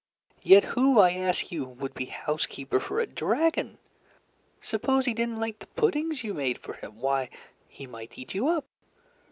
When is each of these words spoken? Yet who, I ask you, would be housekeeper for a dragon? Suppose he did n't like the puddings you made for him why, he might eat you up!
Yet 0.41 0.63
who, 0.73 0.97
I 0.99 1.11
ask 1.11 1.51
you, 1.51 1.63
would 1.63 1.93
be 1.93 2.05
housekeeper 2.05 2.79
for 2.79 2.99
a 2.99 3.05
dragon? 3.05 3.77
Suppose 4.59 5.05
he 5.05 5.13
did 5.13 5.29
n't 5.29 5.39
like 5.39 5.59
the 5.59 5.67
puddings 5.67 6.23
you 6.23 6.33
made 6.33 6.57
for 6.57 6.73
him 6.73 6.99
why, 6.99 7.29
he 7.67 7.85
might 7.85 8.17
eat 8.17 8.33
you 8.33 8.47
up! 8.47 8.65